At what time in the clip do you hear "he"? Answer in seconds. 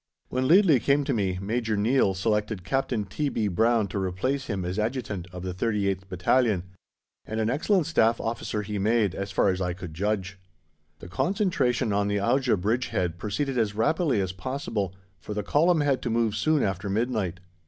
8.63-8.79